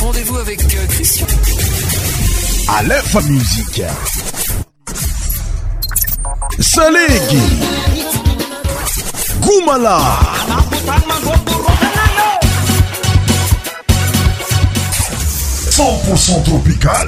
Rendez-vous 0.00 0.36
avec 0.36 0.60
euh, 0.62 0.86
Christian. 0.90 1.26
À 2.72 2.82
l'info 2.84 3.18
musique. 3.22 3.82
Saleg. 6.60 7.36
Goumala. 9.40 9.98
100% 15.70 16.44
tropical. 16.44 17.06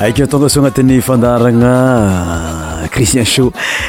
Avec 0.00 0.20
un 0.20 0.26
temps 0.26 0.38
de 0.38 0.48
son 0.48 0.64
Athénée 0.64 1.00
Fandaranga, 1.02 2.88
Christian 2.90 3.24
Chaud. 3.26 3.52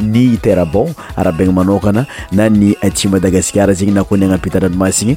ny 0.00 0.36
tera 0.42 0.64
ban 0.64 0.94
arabaigna 1.16 1.52
manokana 1.52 2.06
na 2.32 2.48
ny 2.50 2.74
ati 2.86 3.08
madagasikara 3.08 3.72
zegny 3.78 3.94
na 3.94 4.04
koa 4.04 4.18
ny 4.18 4.24
agnampitananomasigny 4.26 5.16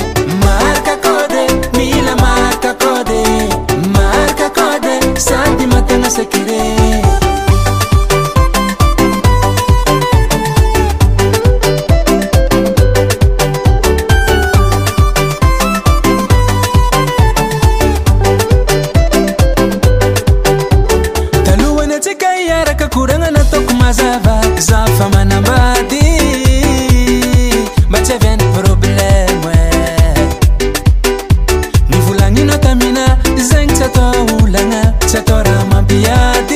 ivolanainotamina 31.95 33.03
zegny 33.49 33.71
tsy 33.71 33.83
ataolana 33.85 34.81
tsy 35.05 35.17
atao 35.19 35.37
raha 35.47 35.63
mampiayaord 35.69 36.51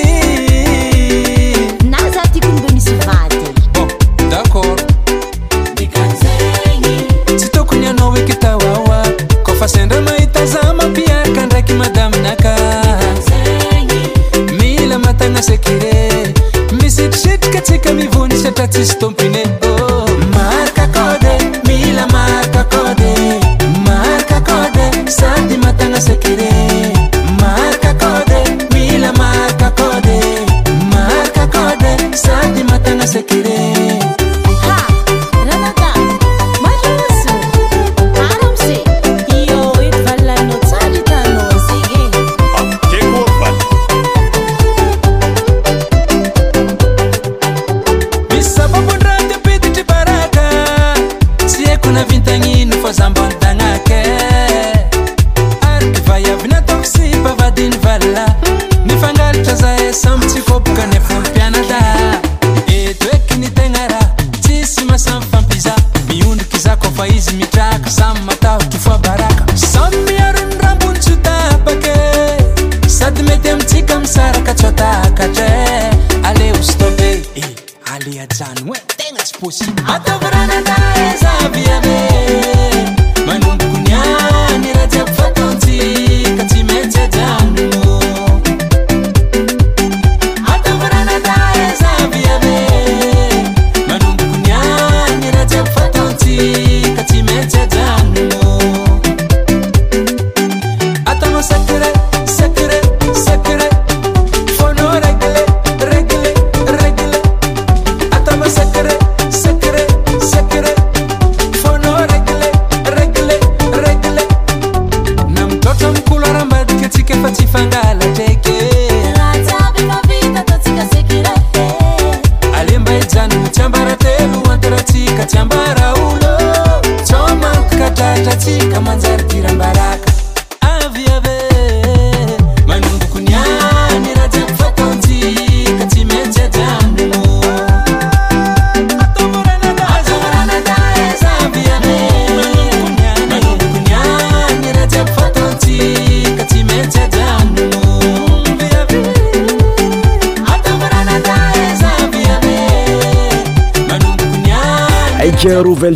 tsy 7.38 7.50
tokony 7.54 7.88
anao 7.88 8.12
ekytaaoa 8.24 9.00
kofa 9.44 9.68
sendra 9.68 10.02
mahitaza 10.02 10.74
mampiaka 10.74 11.46
ndraky 11.46 11.74
madaminaka 11.84 12.52
miila 14.60 15.00
matanasakyre 15.00 16.04
misytritrika 16.82 17.62
tsika 17.62 17.94
mivonisatra 17.94 18.68
tisyo 18.68 19.12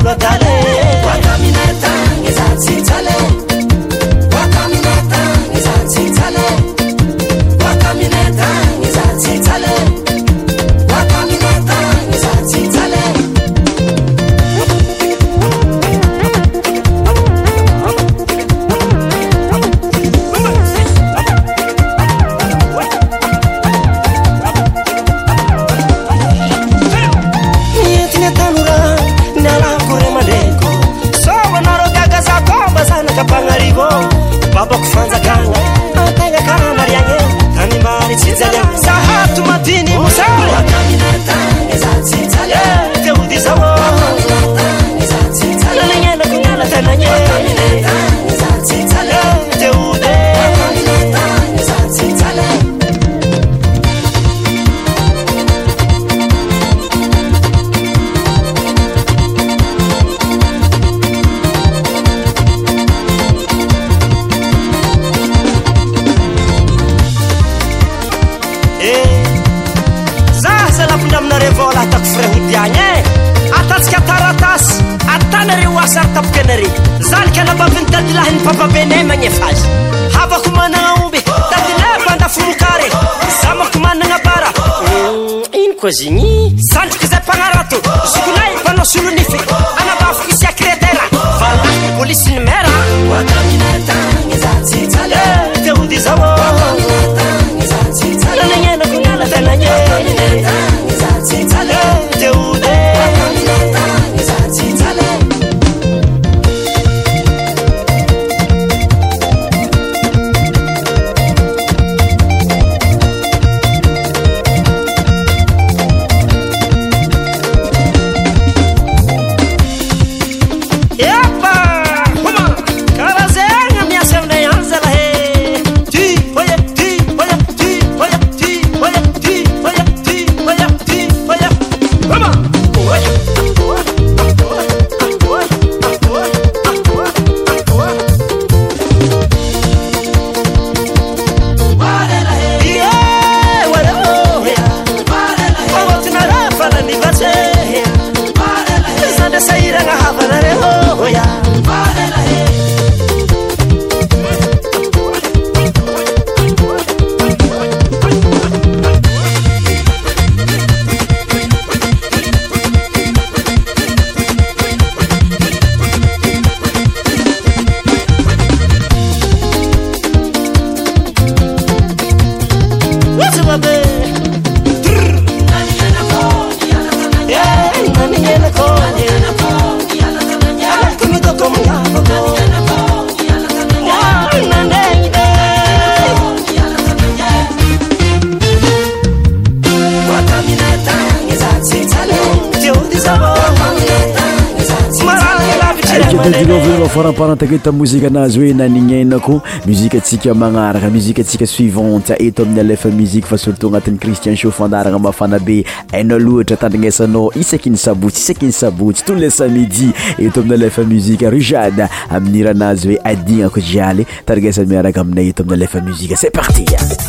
taketa 197.40 197.72
mozika 197.72 198.06
anazy 198.06 198.38
hoe 198.38 198.52
nanignenako 198.52 199.40
muzikaatsika 199.66 200.34
magnaraka 200.34 200.90
muzikantsika 200.90 201.46
suivante 201.46 202.14
eto 202.20 202.42
amin'ny 202.42 202.60
alefa 202.60 202.88
muzike 202.90 203.24
fa 203.26 203.38
surtout 203.38 203.68
agnatin'ny 203.74 203.98
cristien 203.98 204.36
sho 204.36 204.50
fandarana 204.50 204.98
mafana 204.98 205.38
be 205.38 205.64
heina 205.92 206.18
loatra 206.18 206.56
tandrignaisanao 206.56 207.32
isaky 207.32 207.70
ny 207.70 207.76
sabotsy 207.76 208.20
isyaky 208.20 208.44
iny 208.44 208.52
sabotsy 208.52 209.04
tou 209.04 209.14
les 209.14 209.30
samidi 209.36 209.88
eto 210.18 210.40
amin'ny 210.40 210.54
alefa 210.54 210.84
muzike 210.84 211.30
rujada 211.30 211.88
amin'iranazy 212.10 212.88
hoe 212.88 213.00
adinako 213.04 213.60
jialy 213.60 214.04
tadranasa 214.26 214.64
miaraka 214.68 215.00
aminay 215.00 215.32
eto 215.32 215.40
amin'ny 215.42 215.56
alefa 215.62 215.80
muzika 215.80 216.16
cest 216.20 216.34
parti 216.36 216.66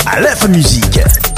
alfa 0.08 0.48
msie 0.48 1.31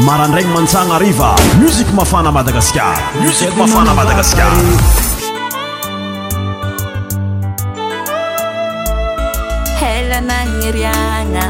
marandragny 0.00 0.48
mantsagna 0.56 0.94
ariva 0.96 1.34
muzik 1.60 1.84
mafana 1.92 2.30
madagasikar 2.32 2.96
muzik 3.20 3.52
mafana 3.60 3.92
madagasikar 3.92 4.52
elana 9.92 10.38
yriagna 10.64 11.44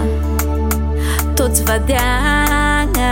totsy 1.38 1.62
vadiagna 1.68 3.10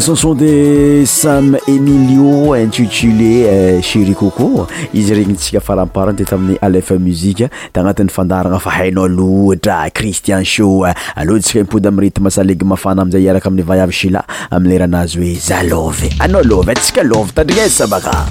chanson 0.00 0.34
de 0.34 1.04
same 1.06 1.56
émilio 1.66 2.52
intitulé 2.52 3.44
euh, 3.46 3.80
chéri 3.80 4.14
coco 4.14 4.66
izy 4.92 5.14
regny 5.14 5.34
tsika 5.34 5.60
paramparany 5.60 6.16
teta 6.20 6.36
amin'ny 6.36 6.58
alef 6.62 6.90
muziqe 7.00 7.48
d 7.72 7.80
agnatin'ny 7.80 8.12
fandaragna 8.12 8.58
fa 8.60 8.74
hainao 8.76 9.08
loatra 9.08 9.88
christian 9.90 10.44
sho 10.44 10.84
aloatra 10.84 11.38
ntsika 11.40 11.60
impody 11.64 11.88
amy 11.88 12.00
retimasaleg 12.06 12.62
mafana 12.62 13.02
amzay 13.08 13.24
iaraka 13.26 13.48
amin'y 13.48 13.66
vayavy 13.72 13.92
shila 14.00 14.24
amiy 14.50 14.74
leranazy 14.76 15.20
hoe 15.22 15.34
za 15.48 15.62
lovy 15.62 16.10
anao 16.18 16.42
lovy 16.42 16.70
atsika 16.76 17.02
lovy 17.02 17.32
tandrignaezsa 17.32 17.86
baka 17.86 18.26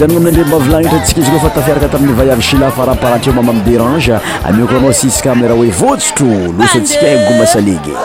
zanana 0.00 0.16
aminy 0.20 0.38
ane 0.40 0.48
mavilanitra 0.50 0.98
tsi 1.00 1.20
izy 1.20 1.30
kofa 1.30 1.50
tafiaraka 1.50 1.88
tamin'ny 1.88 2.14
vayav 2.16 2.40
sila 2.42 2.70
faramparaitryo 2.70 3.32
mama 3.34 3.52
amdérange 3.52 4.18
amioko 4.48 4.74
agnao 4.76 4.92
siska 4.92 5.32
amiy 5.32 5.48
raha 5.48 5.54
hoe 5.56 5.68
votsotrolosasagomasalegybon 5.68 7.96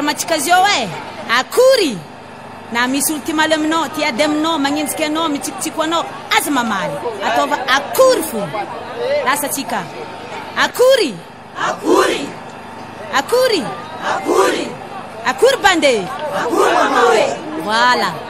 rmtsika 0.00 0.34
azio 0.34 0.56
e 0.80 0.88
akory 1.38 1.96
na 2.72 2.86
misy 2.88 3.12
olo 3.12 3.22
ty 3.26 3.32
maly 3.32 3.54
aminao 3.54 3.88
tady 3.88 4.22
aminao 4.24 4.58
manenjika 4.58 5.06
anao 5.06 5.28
mitsikotsiko 5.28 5.82
anao 5.82 6.04
aza 6.38 6.50
mamay 6.50 6.88
ata 7.26 7.42
akory 7.76 8.22
fo 8.22 8.48
lasatska 9.24 9.80
akoryaory 10.64 12.22
aryy 13.16 13.64
aory 15.26 15.56
bande 15.62 16.02
¡Voilà! 17.64 18.27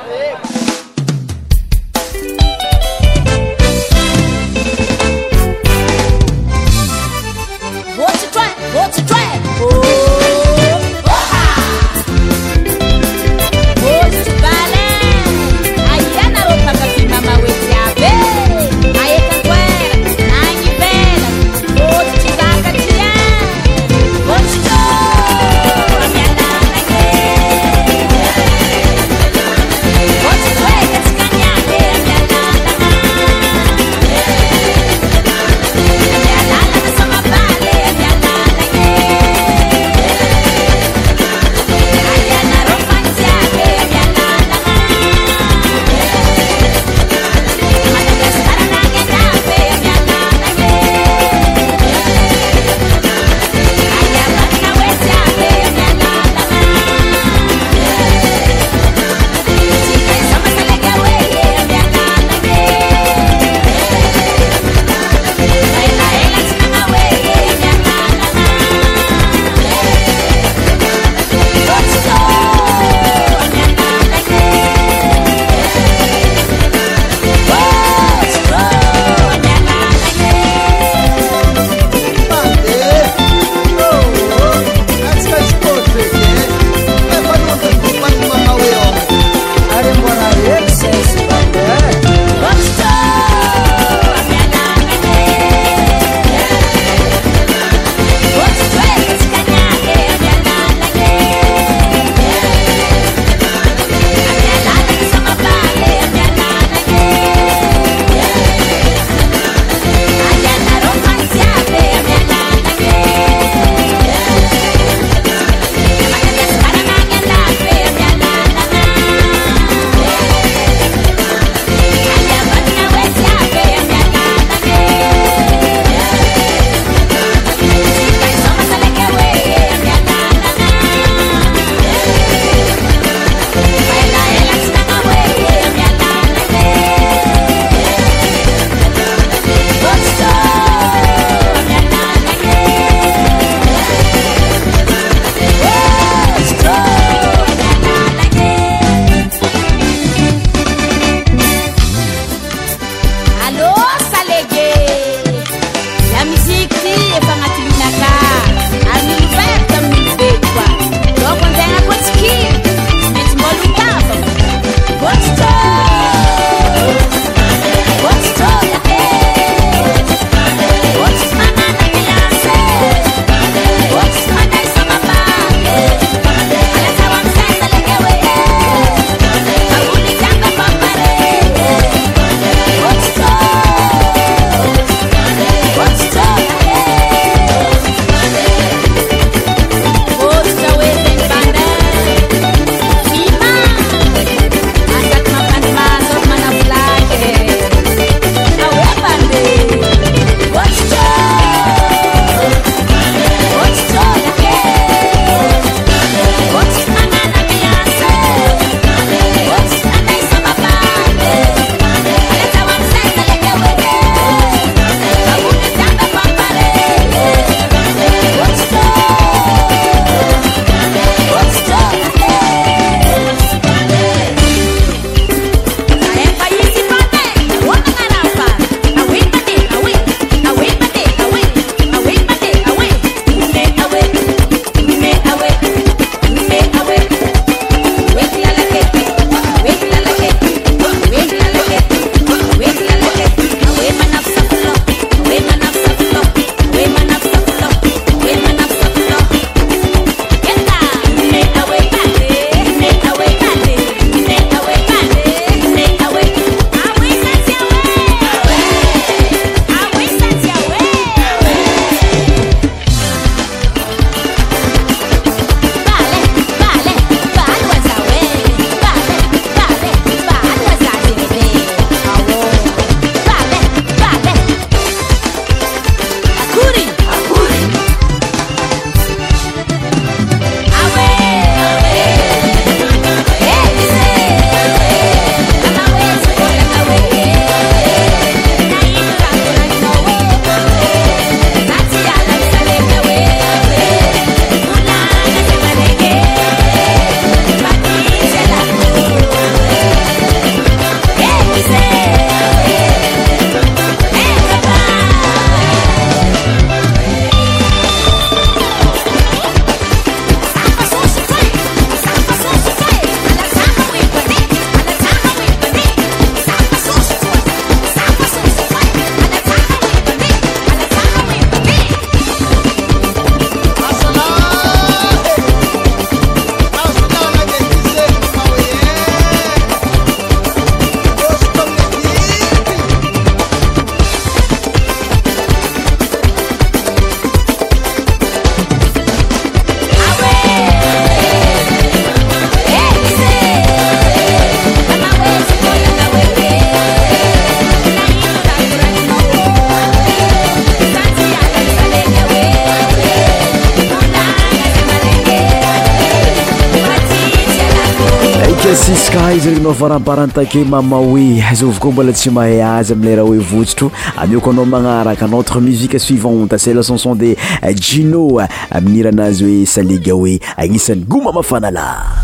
amparanytake 359.98 360.64
mama 360.64 360.96
oe 361.00 361.42
zovy 361.54 361.78
koa 361.80 361.92
mbola 361.92 362.12
tsy 362.12 362.30
mahay 362.30 362.62
azy 362.62 362.92
amileraha 362.92 363.28
hoe 363.28 363.38
vosotro 363.38 363.90
amioko 364.16 364.50
anao 364.50 364.64
magnaraka 364.64 365.24
anotre 365.24 365.60
musique 365.60 365.98
suivante 365.98 366.56
se 366.58 366.72
la 366.74 366.82
chanson 366.82 367.16
de 367.18 367.36
jino 367.80 368.40
aminiranazy 368.70 369.44
hoe 369.44 369.66
salega 369.66 370.12
hoe 370.12 370.40
agnisany 370.56 371.04
goma 371.08 371.32
mafanala 371.32 372.17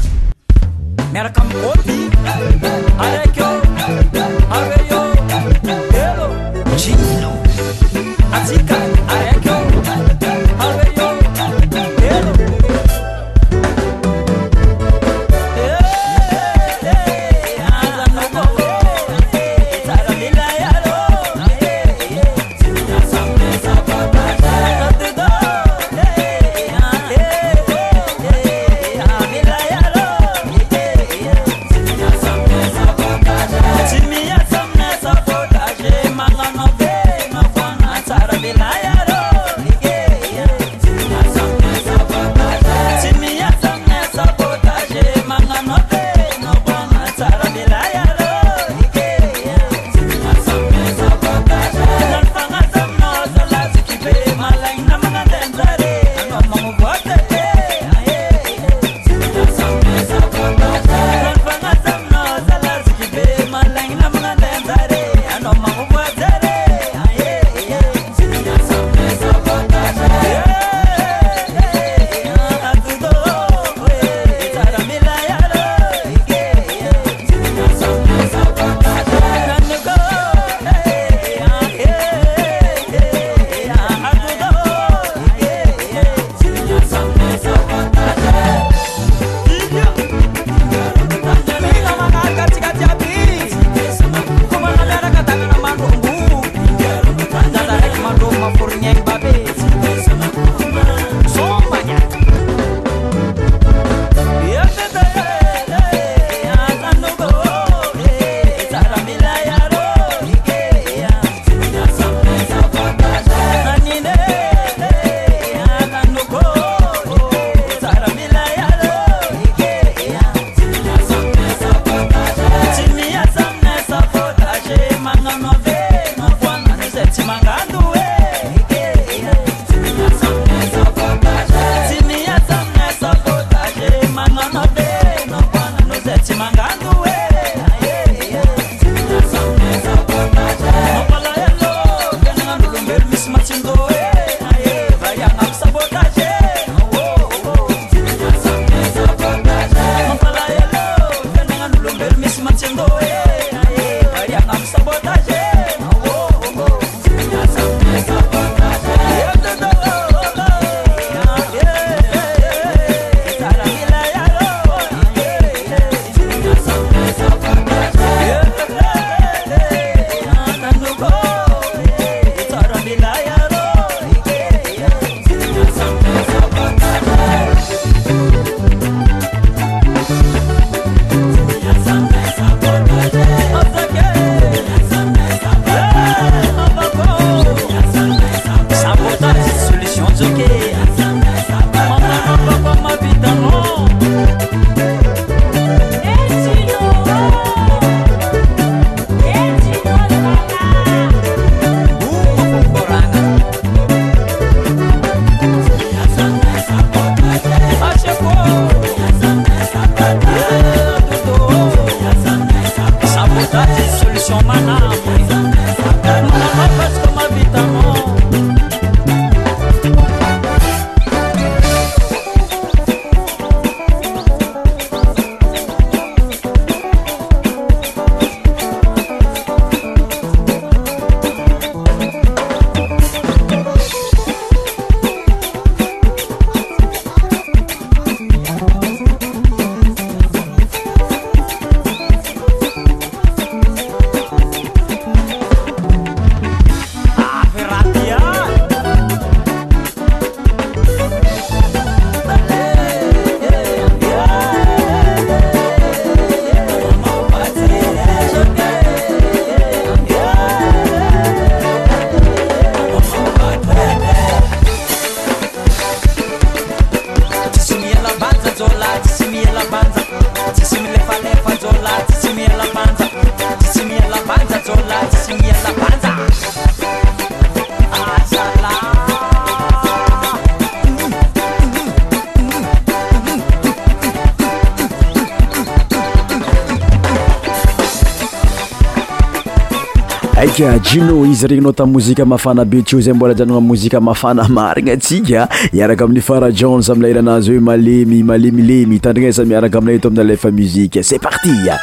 jino 290.95 291.27
izy 291.27 291.47
regny 291.51 291.63
nao 291.67 291.73
tamn'y 291.75 291.91
mozika 291.93 292.23
mafana 292.25 292.63
be 292.65 292.79
ty 292.87 292.95
o 292.97 293.01
zay 293.03 293.15
mbola 293.19 293.33
ajanona 293.35 293.59
a 293.59 293.67
mozika 293.67 294.01
mafana 294.01 294.47
marigna 294.49 294.95
tsika 294.97 295.49
iaraka 295.75 296.05
amin'ny 296.07 296.23
fara 296.23 296.51
jans 296.61 296.87
amlay 296.93 297.11
ilanazy 297.11 297.51
hoe 297.53 297.61
malemy 297.67 298.23
malemilemy 298.23 299.01
itandrigna 299.03 299.33
sa 299.35 299.43
miaraka 299.45 299.79
aminay 299.83 299.99
to 300.01 300.07
ami'ny 300.09 300.23
alefa 300.25 300.49
muzika 300.55 301.03
c'est 301.03 301.19
partiea 301.19 301.77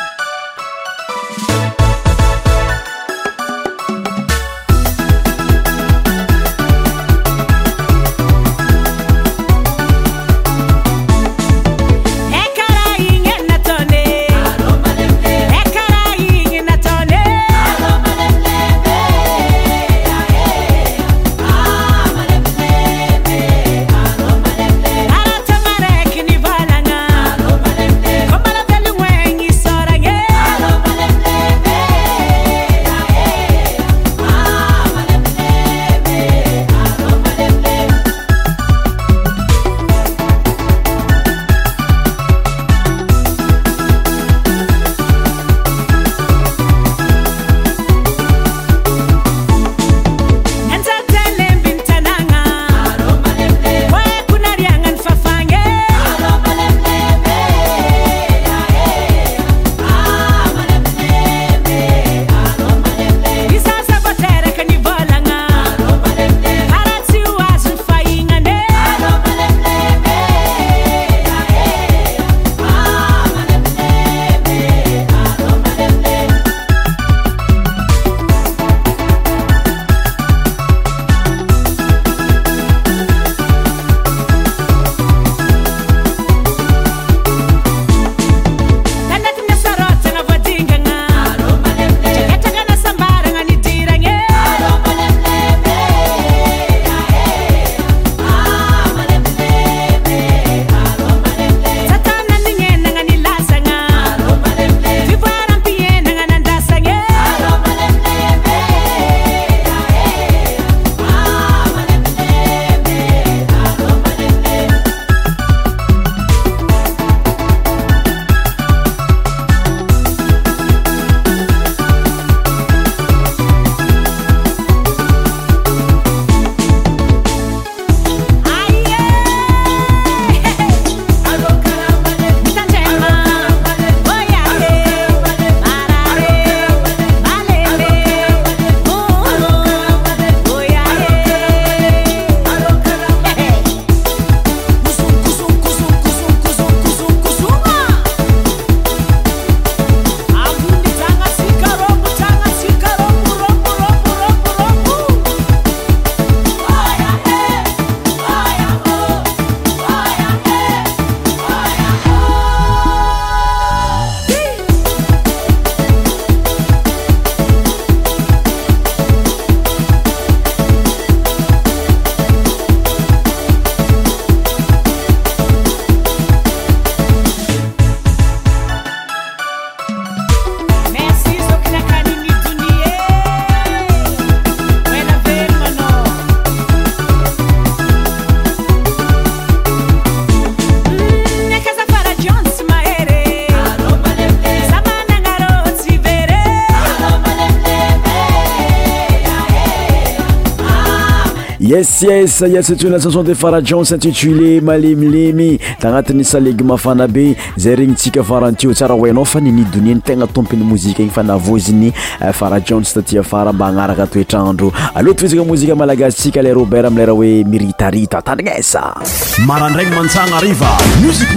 ysa 202.07 202.47
yascanon 202.47 203.23
de 203.23 203.35
fara 203.35 203.61
jansintitulé 203.61 204.59
malemilemy 204.61 205.59
ta 205.79 205.89
agnatin'ny 205.89 206.23
saleg 206.23 206.61
mafana 206.63 207.07
be 207.07 207.35
zay 207.55 207.75
regny 207.75 207.95
tsika 207.95 208.23
farantio 208.23 208.73
tsara 208.73 208.93
hoinao 208.95 209.23
fa 209.25 209.39
ninidoniny 209.39 210.01
tegna 210.01 210.27
tompin'ny 210.27 210.63
mozika 210.65 211.01
igny 211.03 211.11
fa 211.11 211.21
navoziny 211.23 211.91
fara 212.33 212.59
jans 212.59 212.93
tatya 212.93 213.23
fara 213.23 213.53
mba 213.53 213.67
anaraka 213.67 214.07
toetrandro 214.07 214.71
alohatfisana 214.95 215.43
mozika 215.45 215.75
malagastsika 215.75 216.41
la 216.41 216.53
robertamleraha 216.53 217.17
oe 217.19 217.43
miritarita 217.43 218.21
tandrinesaaradray 218.21 219.85
matsanamsi 219.93 220.55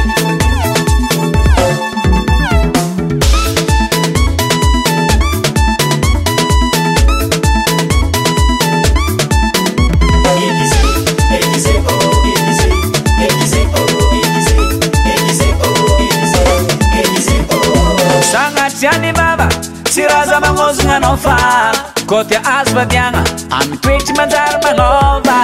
kotya 22.07 22.39
azo 22.45 22.75
badiagna 22.75 23.23
aminy 23.51 23.77
toetry 23.81 24.13
manjary 24.17 24.57
manoba 24.63 25.37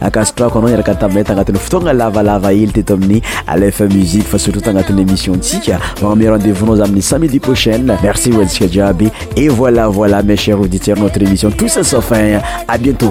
akastrako 0.00 0.58
anao 0.58 0.70
iarakataminay 0.70 1.24
tanatin'ny 1.26 1.58
fotoagna 1.58 1.92
lavalava 1.92 2.52
hely 2.52 2.72
teto 2.76 2.94
amin'ny 2.94 3.20
alefa 3.46 3.84
musiqe 3.86 4.28
fa 4.32 4.38
surtout 4.38 4.64
tagnatin'ny 4.68 5.02
émissionntsika 5.02 5.78
bogna 6.00 6.12
ame 6.14 6.30
rendezvous-nao 6.30 6.76
za 6.76 6.84
amin'ny 6.88 7.02
sant 7.02 7.18
midi 7.22 7.40
prochaine 7.40 7.98
merci 8.02 8.30
votsika 8.30 8.66
djiaby 8.68 9.10
et 9.36 9.48
voilà 9.48 9.88
voilà 9.88 10.22
ma 10.22 10.36
cher 10.36 10.60
auditeur 10.60 10.96
notre 10.98 11.22
émission 11.22 11.50
tousa 11.50 11.82
safin 11.84 12.40
a 12.68 12.78
bientôt 12.78 13.10